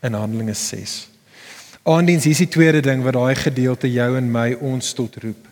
[0.02, 1.08] In Handelinge 6.
[1.84, 5.51] Aandiens hier is die tweede ding wat daai gedeelte jou en my ons tot roep.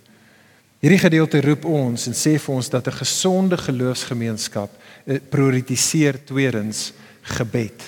[0.79, 4.71] Hierdie gedeelte roep ons en sê vir ons dat 'n gesonde geloofsgemeenskap
[5.05, 7.83] eh, prioritiseer tweedens gebed.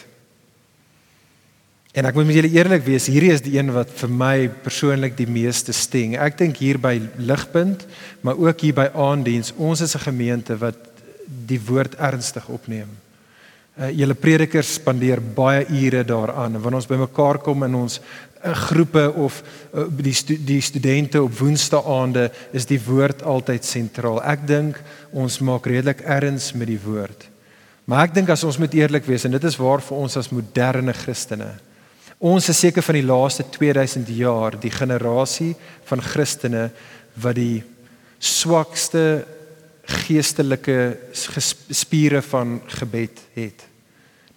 [1.91, 5.17] En ek moet met julle eerlik wees, hierdie is die een wat vir my persoonlik
[5.17, 6.15] die meeste sting.
[6.15, 7.85] Ek dink hier by Ligpunt,
[8.21, 10.77] maar ook hier by Aandiens, ons is 'n gemeente wat
[11.27, 12.87] die woord ernstig opneem.
[13.79, 18.01] Uh, julle predikers spandeer baie ure daaraan wanneer ons bymekaar kom in ons
[18.43, 19.41] groepe of
[19.73, 24.21] uh, die die studente op woensdaande is die woord altyd sentraal.
[24.23, 24.79] Ek dink
[25.11, 27.27] ons maak redelik erns met die woord.
[27.85, 30.31] Maar ek dink as ons moet eerlik wees en dit is waar vir ons as
[30.33, 31.53] moderne Christene.
[32.21, 35.55] Ons is seker van die laaste 2000 jaar die generasie
[35.89, 36.67] van Christene
[37.21, 37.63] wat die
[38.21, 39.25] swakste
[40.05, 40.77] geestelike
[41.73, 43.70] spiere van gebed het.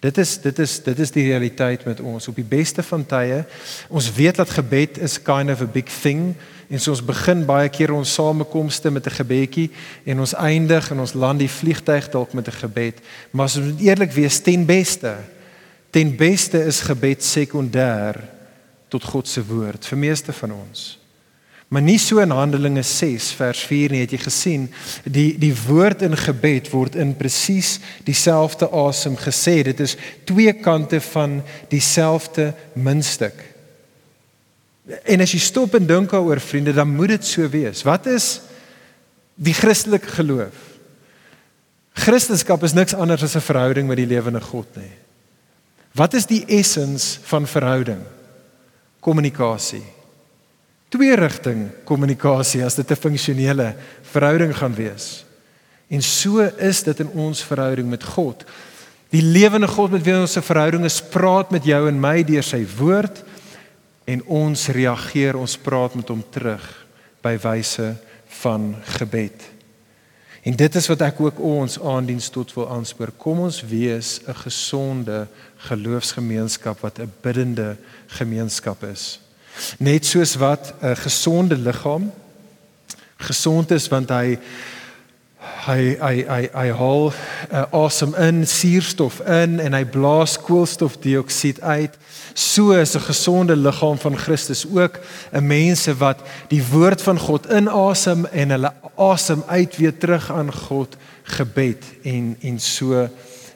[0.05, 3.41] Dit is dit is dit is die realiteit met ons op die beste van tye.
[3.89, 6.35] Ons weet dat gebed is kind of a big thing
[6.69, 9.69] en so ons begin baie keer ons samekomste met 'n gebedjie
[10.05, 13.01] en ons eindig en ons land die vliegtyg dalk met 'n gebed.
[13.31, 15.15] Maar as ons moet eerlik wees, ten beste
[15.89, 18.19] ten beste is gebed sekondêr
[18.87, 21.04] tot God se woord vir meeste van ons.
[21.67, 24.67] Maar nie so in Handelinge 6 vers 4 nie het jy gesien
[25.03, 29.95] die die woord in gebed word in presies dieselfde asem gesê dit is
[30.29, 31.39] twee kante van
[31.73, 33.41] dieselfde muntstuk.
[35.09, 37.81] En as jy stop en dink daaroor vriende dan moet dit so wees.
[37.87, 38.39] Wat is
[39.35, 40.61] die Christelike geloof?
[41.95, 44.93] Christendom is niks anders as 'n verhouding met die lewende God nie.
[45.95, 48.03] Wat is die essens van verhouding?
[48.99, 49.83] Kommunikasie
[50.95, 55.25] twee rigting kommunikasie as dit 'n funksionele verhouding gaan wees.
[55.89, 58.43] En so is dit in ons verhouding met God.
[59.09, 62.43] Die lewende God met wie ons 'n verhouding is, praat met jou en my deur
[62.43, 63.23] sy woord
[64.05, 66.85] en ons reageer, ons praat met hom terug
[67.21, 67.95] by wyse
[68.41, 69.43] van gebed.
[70.43, 73.11] En dit is wat ek ook ons aandiens tot wil aanspoor.
[73.17, 75.27] Kom ons wees 'n gesonde
[75.57, 77.77] geloofsgemeenskap wat 'n biddende
[78.07, 79.24] gemeenskap is.
[79.77, 82.11] Net soos wat 'n gesonde liggaam
[83.17, 84.37] gesond is want hy
[85.65, 91.95] hy hy hy hy haal uh, awesome in suurstof in en hy blaas koolstofdioksied uit.
[92.33, 94.99] So is 'n gesonde liggaam van Christus ook
[95.31, 100.53] 'n mense wat die woord van God inasem en hulle asem uit weer terug aan
[100.53, 102.93] God gebed en en so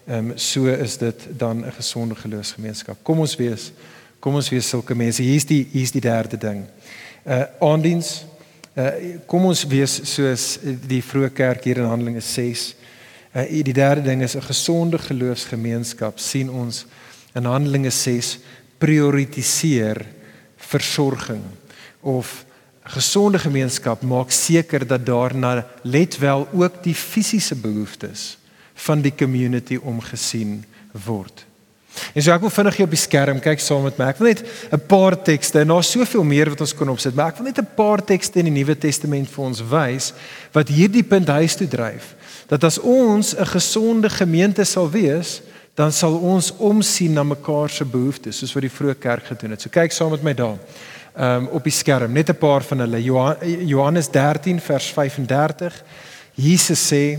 [0.08, 2.98] ehm um, so is dit dan 'n gesonde geloofsgemeenskap.
[3.04, 3.72] Kom ons wees
[4.20, 5.24] Kom ons wees sulke mense.
[5.24, 6.66] Hier's die hier's die derde ding.
[7.24, 8.26] Uh aandiens.
[8.76, 12.76] Uh kom ons wees soos die vroeë kerk hier in Handelinge 6.
[13.34, 16.86] Uh die derde ding is 'n gesonde geloofsgemeenskap sien ons
[17.36, 18.38] in Handelinge 6
[18.78, 20.06] prioritiseer
[20.58, 21.44] versorging
[22.02, 22.46] of
[22.90, 28.38] Gesonde gemeenskap maak seker dat daarna let wel ook die fisiese behoeftes
[28.74, 30.64] van die community omgesien
[31.06, 31.46] word.
[32.13, 34.10] En so ek wil vinnig hier op die skerm kyk saam met my.
[34.13, 37.30] Ek wil net 'n paar tekste en daar's soveel meer wat ons kon opsit, maar
[37.30, 40.13] ek wil net 'n paar tekste in die Nuwe Testament vir ons wys
[40.54, 42.15] wat hierdie punt huis toe dryf.
[42.47, 45.41] Dat as ons 'n gesonde gemeente sal wees,
[45.75, 49.62] dan sal ons omsien na mekaar se behoeftes, soos wat die vroeë kerk gedoen het.
[49.62, 50.58] So kyk saam met my daar.
[51.15, 53.04] Ehm um, op die skerm, net 'n paar van hulle.
[53.65, 55.84] Johannes 13 vers 35.
[56.36, 57.17] Jesus sê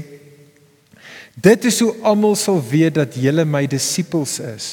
[1.40, 4.66] Dit is hoe almal sal weet dat julle my disippels is.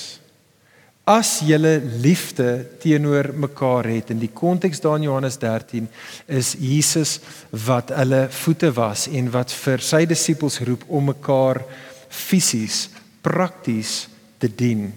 [1.08, 4.12] As julle liefde teenoor mekaar het.
[4.12, 5.88] In die konteks daar in Johannes 13
[6.26, 7.20] is Jesus
[7.68, 11.62] wat hulle voete was en wat vir sy disippels roep om mekaar
[12.12, 12.88] fisies,
[13.24, 14.08] prakties
[14.42, 14.90] te dien.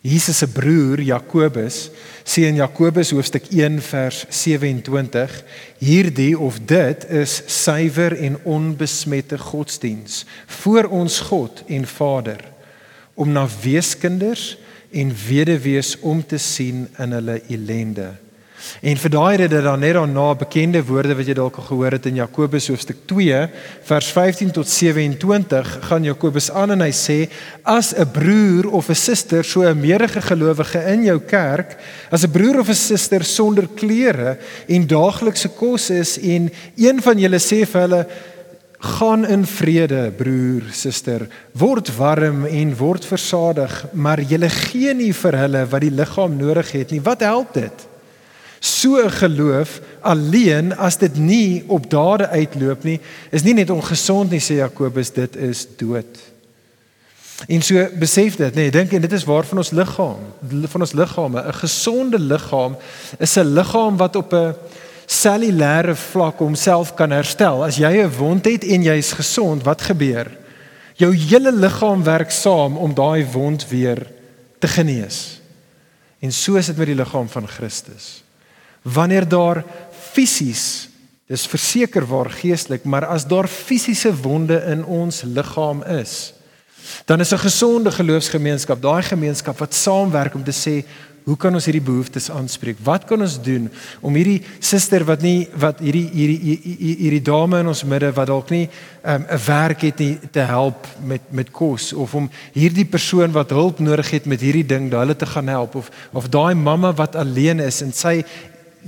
[0.00, 1.90] Jesus se broer Jakobus
[2.24, 5.34] sê in Jakobus hoofstuk 1 vers 27
[5.82, 10.24] hierdie of dit is suiwer en onbesmette godsdiens
[10.62, 12.40] voor ons God en Vader
[13.12, 14.54] om na weeskinders
[14.90, 18.14] en weduwees om te sien in hulle ellende
[18.80, 22.06] En vir daai rede dan net daarna bekende woorde wat jy dalk al gehoor het
[22.06, 23.40] in Jakobus hoofstuk 2
[23.88, 27.18] vers 15 tot 27 gaan Jakobus aan en hy sê
[27.62, 31.76] as 'n broer of 'n suster so 'n meerige gelowige in jou kerk
[32.10, 37.18] as 'n broer of 'n suster sonder klere en daaglikse kos is en een van
[37.18, 38.06] julle sê vir hulle
[38.80, 45.36] gaan in vrede broer suster word warm en word versadig maar julle gee nie vir
[45.36, 47.00] hulle wat die liggaam nodig het nie.
[47.04, 47.89] Wat help dit
[48.60, 54.30] So 'n geloof alleen as dit nie op dade uitloop nie, is nie net ongesond
[54.30, 56.18] nie sê Jakobus, dit is dood.
[57.48, 60.20] En so besef dit, nee, dink en dit is waar van ons liggaam,
[60.68, 62.76] van ons liggame, 'n gesonde liggaam
[63.18, 64.54] is 'n liggaam wat op 'n
[65.06, 67.64] cellulêre vlak homself kan herstel.
[67.64, 70.30] As jy 'n wond het en jy's gesond, wat gebeur?
[70.94, 74.06] Jou hele liggaam werk saam om daai wond weer
[74.58, 75.40] te genees.
[76.18, 78.22] En so is dit met die liggaam van Christus
[78.82, 79.64] wanneer daar
[80.12, 80.88] fisies
[81.30, 86.32] dis verseker waar geestelik maar as daar fisiese wonde in ons liggaam is
[87.06, 90.84] dan is 'n gesonde geloofsgemeenskap daai gemeenskap wat saamwerk om te sê
[91.30, 92.80] hoe kan ons hierdie behoeftes aanspreek?
[92.84, 93.68] Wat kan ons doen
[94.04, 98.30] om hierdie suster wat nie wat hierdie hierdie hierdie, hierdie dame in ons midde wat
[98.30, 102.30] dalk nie ehm, 'n um, werk het nie te help met met kos of om
[102.52, 106.28] hierdie persoon wat hulp nodig het met hierdie ding hulle te gaan help of of
[106.28, 108.24] daai mamma wat alleen is en sy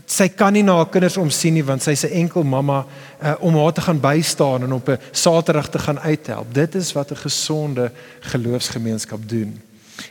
[0.06, 2.86] sy kan nie na haar kinders omsien nie want sy's 'n enkel mamma
[3.22, 6.54] uh, om haar te gaan bystaan en op 'n Saterdag te gaan uithelp.
[6.54, 9.60] Dit is wat 'n gesonde geloofsgemeenskap doen.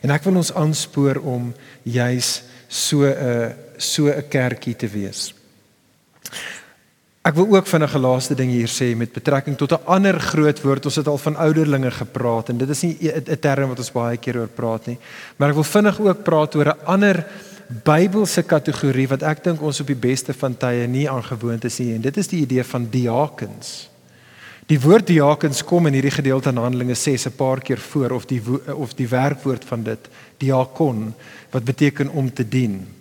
[0.01, 5.33] En ek wil ons aanspoor om juis so 'n uh, so 'n kerkie te wees.
[7.21, 10.61] Ek wil ook vinnig 'n laaste ding hier sê met betrekking tot 'n ander groot
[10.61, 10.85] woord.
[10.85, 14.17] Ons het al van ouderlinge gepraat en dit is nie 'n term wat ons baie
[14.17, 14.97] keer oor praat nie.
[15.37, 17.25] Maar ek wil vinnig ook praat oor 'n ander
[17.71, 21.93] Bybelse kategorie wat ek dink ons op die beste van tye nie aangewoond is nie
[21.95, 23.89] en dit is die idee van diakens.
[24.67, 28.25] Die woord diakens kom in hierdie gedeelte in Handelinge 6 'n paar keer voor of
[28.25, 28.41] die
[28.75, 31.13] of die werkwoord van dit diakon
[31.51, 33.00] wat beteken om te dien.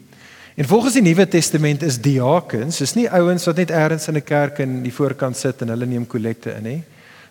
[0.54, 4.24] En volgens die Nuwe Testament is diakens is nie ouens wat net eers in 'n
[4.24, 6.82] kerk in die voorkant sit en hulle neem kollekte in nie.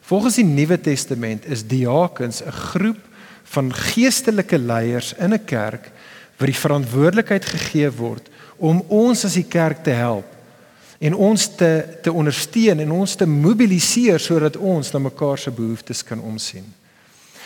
[0.02, 3.00] Volgens die Nuwe Testament is diakens 'n groep
[3.44, 5.92] van geestelike leiers in 'n kerk
[6.38, 10.26] wat die verantwoordelikheid gegee word om ons as die kerk te help
[11.00, 16.04] en ons te te ondersteun en ons te mobiliseer sodat ons na mekaar se behoeftes
[16.04, 16.66] kan omsien.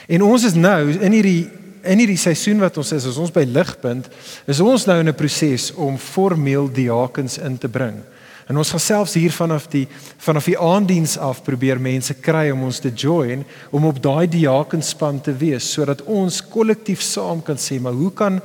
[0.07, 1.49] En ons is nou in hierdie
[1.83, 4.07] in hierdie seisoen wat ons is, as ons by ligpunt,
[4.47, 8.01] is ons nou in 'n proses om formeel diakens in te bring.
[8.47, 12.63] En ons gaan selfs hier vanaf die vanaf die aanddiens af probeer mense kry om
[12.63, 17.79] ons te join om op daai diakenspan te wees sodat ons kollektief saam kan sê
[17.79, 18.41] maar hoe kan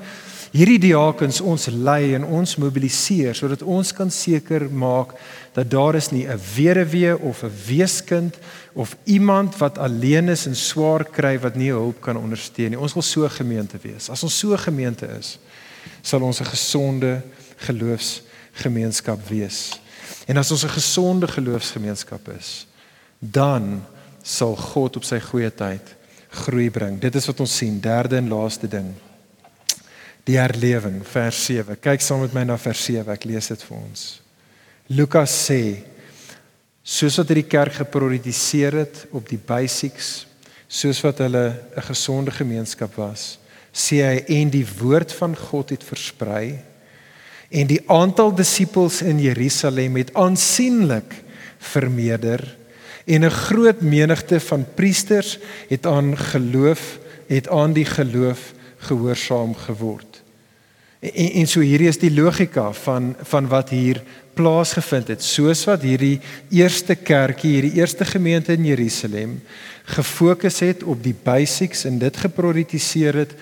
[0.53, 5.15] hierdie diakens ons lei en ons mobiliseer sodat ons kan seker maak
[5.57, 8.39] dat daar is nie 'n weduwee of 'n weeskind
[8.75, 12.79] of iemand wat alleen is en swaar kry wat nie hulp kan ondersteun nie.
[12.79, 14.09] Ons wil so 'n gemeente wees.
[14.11, 15.39] As ons so 'n gemeente is,
[16.03, 17.23] sal ons 'n gesonde
[17.57, 19.81] geloofsgemeenskap wees.
[20.27, 22.67] En as ons 'n gesonde geloofsgemeenskap is,
[23.19, 23.85] dan
[24.23, 25.97] sal God op sy goeie tyd
[26.31, 27.01] groei bring.
[27.01, 27.81] Dit is wat ons sien.
[27.81, 28.95] Derde en laaste ding
[30.29, 31.79] die herlewing vers 7.
[31.81, 33.09] Kyk saam met my na vers 7.
[33.15, 34.07] Ek lees dit vir ons.
[34.93, 35.63] Lukas sê
[36.85, 40.27] soos wat hierdie kerk geprioritiseer het op die basics,
[40.69, 43.39] soos wat hulle 'n gesonde gemeenskap was,
[43.73, 46.69] sê hy en die woord van God het versprei
[47.49, 51.15] En die aantal disippels in Jerusalem het aansienlik
[51.59, 52.45] vermeerder
[53.05, 60.08] en 'n groot menigte van priesters het aan geloof het aan die geloof gehoorsaam geword.
[61.01, 64.03] En, en so hierdie is die logika van van wat hier
[64.39, 65.23] plaasgevind het.
[65.23, 66.19] Soos wat hierdie
[66.55, 69.39] eerste kerkie, hierdie eerste gemeente in Jerusalem
[69.89, 73.33] gefokus het op die basics en dit geprioritiseer het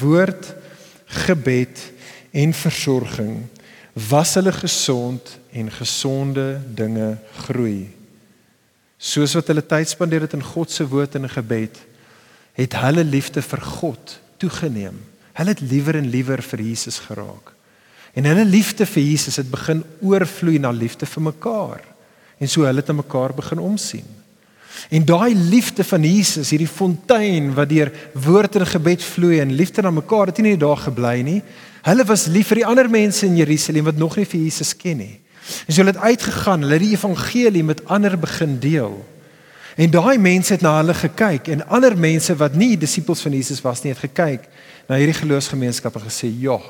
[0.00, 0.50] woord,
[1.24, 1.80] gebed
[2.34, 3.38] en versorging,
[4.10, 7.14] was hulle gesond en gesonde dinge
[7.46, 7.88] groei.
[8.98, 11.78] Soos wat hulle tyd spandeer het in God se woord en gebed,
[12.58, 14.98] het hulle liefde vir God toegeneem.
[15.34, 17.52] Hulle het liewer en liewer vir Jesus geraak.
[18.14, 21.80] En hulle liefde vir Jesus het begin oorvloei na liefde vir mekaar.
[22.38, 24.06] En so hulle het aan mekaar begin omsien.
[24.90, 29.82] En daai liefde van Jesus, hierdie fontein wat deur woord en gebed vloei en liefde
[29.82, 31.40] na mekaar, het nie daar gebly nie.
[31.86, 35.02] Hulle was lief vir die ander mense in Jerusalem wat nog nie vir Jesus ken
[35.02, 35.16] nie.
[35.66, 38.96] En so hulle het uitgegaan, hulle het die evangelie met ander begin deel.
[39.76, 43.62] En daai mense het na hulle gekyk en ander mense wat nie disippels van Jesus
[43.64, 44.46] was nie, het gekyk
[44.88, 46.60] na hierdie geloofsgemeenskap en gesê, "Ja,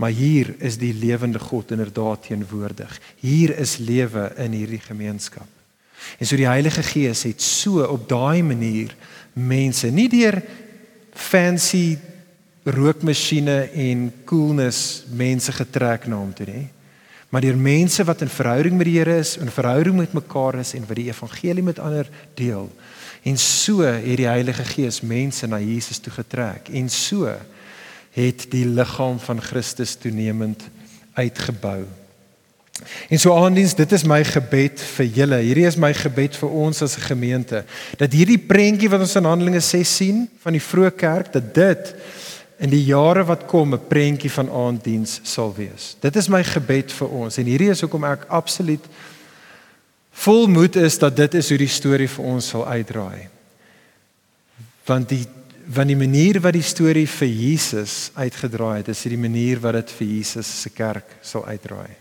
[0.00, 3.00] Maar hier is die lewende God inderdaad teenwoordig.
[3.20, 5.48] Hier is lewe in hierdie gemeenskap.
[6.16, 8.94] En so die Heilige Gees het so op daai manier
[9.36, 10.40] mense nie deur
[11.12, 11.98] fancy
[12.64, 16.66] rookmasjiene en coolness mense getrek na hom toe nie,
[17.28, 20.72] maar deur mense wat in verhouding met die Here is, in verhouding met mekaar is
[20.78, 22.08] en wat die evangelie met ander
[22.40, 22.70] deel.
[23.22, 26.68] En so het die Heilige Gees mense na Jesus toe getrek.
[26.72, 27.28] En so
[28.10, 30.62] het die liggaam van Christus toenemend
[31.12, 31.84] uitgebou.
[33.08, 35.40] En so aandiens, dit is my gebed vir julle.
[35.44, 37.64] Hierdie is my gebed vir ons as 'n gemeente
[37.96, 41.94] dat hierdie prentjie wat ons in Handelinge 6 sien van die vroeë kerk, dat dit
[42.58, 45.96] in die jare wat kom 'n prentjie van aanddiens sal wees.
[46.00, 48.84] Dit is my gebed vir ons en hierdie is hoekom ek absoluut
[50.20, 53.28] vol moed is dat dit is hoe die storie vir ons sal uitdraai.
[54.88, 55.26] Want die
[55.70, 59.92] want die manier wat die storie vir Jesus uitgedraai het, is die manier wat dit
[60.00, 61.92] vir Jesus se kerk sal uitdraai.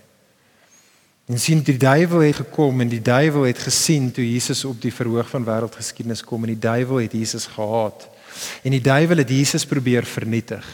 [1.29, 4.93] En sien die duiwel het gekom en die duiwel het gesien toe Jesus op die
[4.93, 8.07] verhoog van wêreldgeskiedenis kom en die duiwel het Jesus gehaat.
[8.65, 10.65] En die duiwel het Jesus probeer vernietig.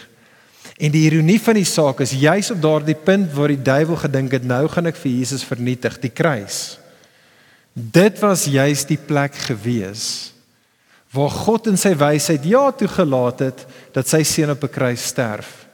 [0.80, 4.40] En die ironie van die saak is juis op daardie punt waar die duiwel gedink
[4.40, 6.78] het nou gaan ek vir Jesus vernietig, die kruis.
[7.76, 10.32] Dit was juis die plek gewees
[11.16, 13.62] waar God in sy wysheid ja toegelaat het
[13.96, 15.68] dat sy seun op 'n kruis sterf.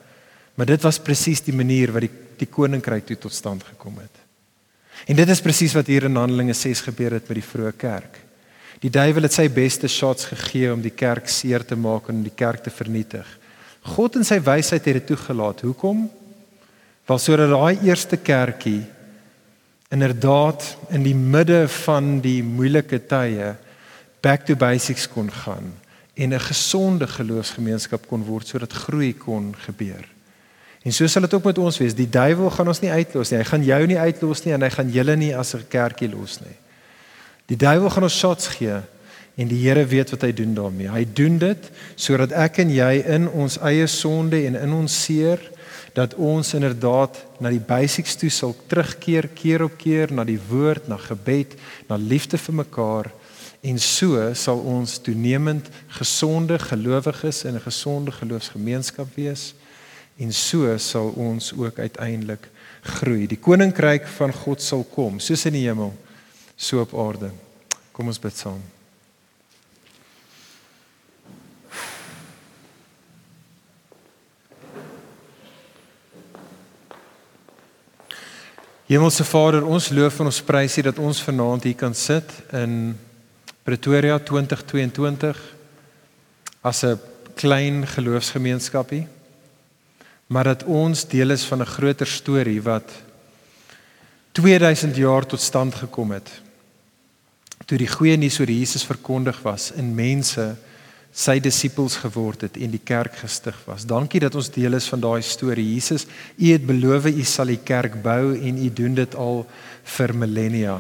[0.54, 4.22] Maar dit was presies die manier wat die die koninkryk toe tot stand gekom het.
[5.10, 8.20] En dit is presies wat hier in Handelinge 6 gebeur het met die vroeë kerk.
[8.82, 12.34] Die duiwel het sy beste shots gegee om die kerk seer te maak en die
[12.34, 13.28] kerk te vernietig.
[13.95, 15.62] God in sy wysheid het dit toegelaat.
[15.66, 16.08] Hoekom?
[17.10, 18.82] Want sodat daai eerste kerkie
[19.92, 23.56] inderdaad in die midde van die moeilike tye
[24.24, 25.74] back to basics kon gaan
[26.14, 30.06] en 'n gesonde geloofsgemeenskap kon word sodat groei kon gebeur.
[30.82, 31.96] En so sal dit ook met ons wees.
[31.96, 33.38] Die duiwel gaan ons nie uitlos nie.
[33.38, 36.39] Hy gaan jou nie uitlos nie en hy gaan julle nie as 'n kerkie los
[36.39, 36.58] nie.
[37.46, 38.82] Die duiwel gaan ons shots gee
[39.36, 40.89] en die Here weet wat hy doen daarmee.
[40.89, 45.39] Hy doen dit sodat ek en jy in ons eie sonde en in ons seer
[45.94, 50.88] dat ons inderdaad na die basics toe sal terugkeer keer op keer na die woord,
[50.88, 53.12] na gebed, na liefde vir mekaar
[53.62, 55.68] En so sal ons toenemend
[56.00, 59.54] gesonde gelowiges in 'n gesonde geloofsgemeenskap wees
[60.18, 62.50] en so sal ons ook uiteindelik
[62.82, 63.28] groei.
[63.28, 65.94] Die koninkryk van God sal kom, soos in die hemel,
[66.56, 67.32] so op aarde.
[67.92, 68.62] Kom ons bid saam.
[78.92, 82.28] Hemelse Vader, ons loof en ons prys U dat ons vanaand hier kan sit
[82.60, 82.74] in
[83.64, 85.38] Pretoria 2022
[86.60, 87.00] as 'n
[87.39, 89.08] klein geloofsgemeenskapie
[90.28, 92.92] maar dat ons deel is van 'n groter storie wat
[94.32, 96.30] 2000 jaar tot stand gekom het
[97.66, 100.56] toe die goeie nuus oor Jesus verkondig was en mense
[101.12, 103.84] sy disippels geword het en die kerk gestig was.
[103.86, 105.74] Dankie dat ons deel is van daai storie.
[105.74, 106.07] Jesus,
[106.38, 109.45] U het beloof U sal die kerk bou en U doen dit al
[109.97, 110.80] vir millennia.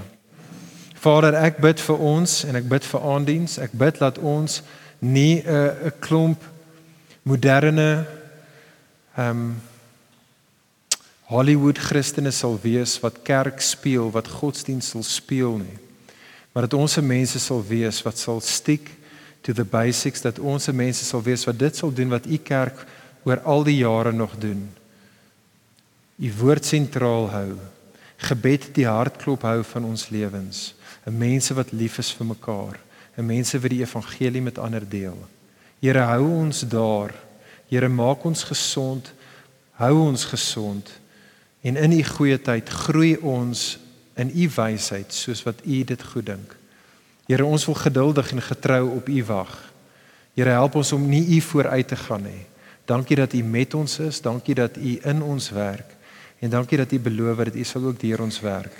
[1.01, 3.57] Vader, ek bid vir ons en ek bid vir aandiens.
[3.59, 4.61] Ek bid dat ons
[4.99, 6.39] nie 'n uh, 'n klomp
[7.23, 8.05] moderne
[9.17, 9.61] ehm um,
[11.31, 15.77] Hollywood Christene sal wees wat kerk speel, wat godsdiens sal speel nie.
[16.51, 18.89] Maar dat ons se mense sal wees wat sal stick
[19.41, 22.37] to the basics, dat ons se mense sal wees wat dit sal doen wat u
[22.37, 22.85] kerk
[23.23, 24.69] oor al die jare nog doen.
[26.21, 27.57] U woord sentraal hou.
[28.21, 30.73] Gebed die hartklop hou van ons lewens.
[31.05, 32.77] 'n Mense wat lief is vir mekaar,
[33.17, 35.17] 'n mense wat die evangelie met ander deel.
[35.81, 37.13] Here hou ons daar.
[37.69, 39.13] Here maak ons gesond.
[39.71, 40.91] Hou ons gesond.
[41.61, 43.79] En in u goeie tyd groei ons
[44.15, 46.60] in u wysheid soos wat u dit goed dink.
[47.31, 49.51] Here ons wil geduldig en getrou op u wag.
[50.35, 52.43] Here help ons om nie u vooruit te gaan nie.
[52.85, 54.19] Dankie dat u met ons is.
[54.21, 55.95] Dankie dat u in ons werk.
[56.39, 58.75] En dankie dat u beloof dat u sal ook deur ons werk.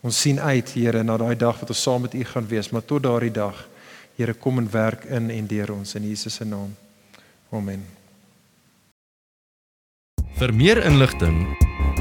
[0.00, 2.84] Ons sien uit, Here, na daai dag wat ons saam met u gaan wees, maar
[2.84, 3.68] tot daardie dag,
[4.16, 6.74] Here, kom en werk in en deur ons in Jesus se naam.
[7.52, 7.84] Amen.
[10.36, 11.46] Vir meer inligting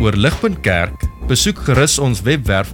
[0.01, 2.73] oor Ligpunt Kerk, besoek gerus ons webwerf